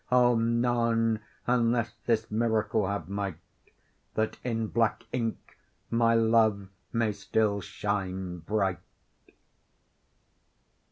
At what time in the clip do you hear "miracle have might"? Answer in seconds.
2.31-3.37